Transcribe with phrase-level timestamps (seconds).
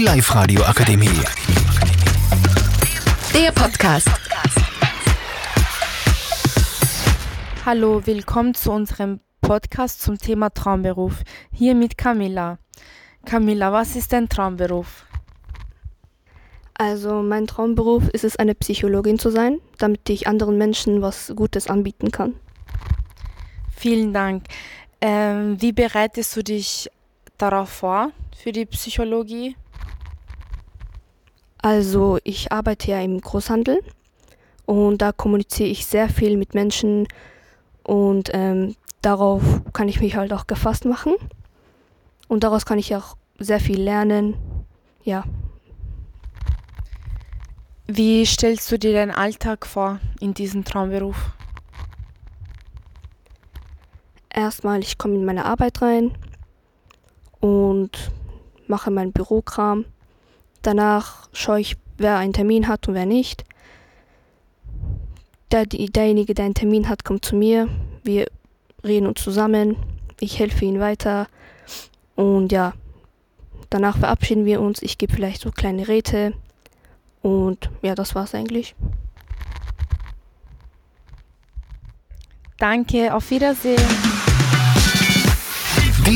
[0.00, 1.20] Die Live-Radio Akademie.
[3.34, 4.08] Der Podcast.
[7.66, 11.22] Hallo, willkommen zu unserem Podcast zum Thema Traumberuf.
[11.52, 12.56] Hier mit Camilla.
[13.26, 15.04] Camilla, was ist dein Traumberuf?
[16.72, 21.66] Also mein Traumberuf ist es, eine Psychologin zu sein, damit ich anderen Menschen was Gutes
[21.66, 22.36] anbieten kann.
[23.76, 24.44] Vielen Dank.
[25.02, 26.90] Ähm, wie bereitest du dich
[27.36, 29.56] darauf vor, für die Psychologie?
[31.62, 33.80] Also ich arbeite ja im Großhandel
[34.64, 37.06] und da kommuniziere ich sehr viel mit Menschen
[37.82, 39.42] und ähm, darauf
[39.72, 41.14] kann ich mich halt auch gefasst machen
[42.28, 44.36] und daraus kann ich auch sehr viel lernen.
[45.02, 45.24] Ja.
[47.86, 51.32] Wie stellst du dir deinen Alltag vor in diesem Traumberuf?
[54.32, 56.12] Erstmal, ich komme in meine Arbeit rein
[57.40, 58.12] und
[58.68, 59.84] mache meinen Bürokram.
[60.62, 63.44] Danach schaue ich, wer einen Termin hat und wer nicht.
[65.50, 67.68] Der, derjenige, der einen Termin hat, kommt zu mir.
[68.04, 68.26] Wir
[68.84, 69.76] reden uns zusammen.
[70.20, 71.26] Ich helfe ihm weiter.
[72.14, 72.74] Und ja,
[73.70, 74.82] danach verabschieden wir uns.
[74.82, 76.34] Ich gebe vielleicht so kleine Räte.
[77.22, 78.74] Und ja, das war's eigentlich.
[82.58, 83.80] Danke, auf Wiedersehen.